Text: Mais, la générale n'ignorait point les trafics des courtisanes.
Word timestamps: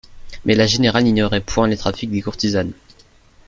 Mais, 0.45 0.55
la 0.55 0.65
générale 0.65 1.03
n'ignorait 1.03 1.41
point 1.41 1.67
les 1.67 1.77
trafics 1.77 2.09
des 2.09 2.23
courtisanes. 2.23 2.71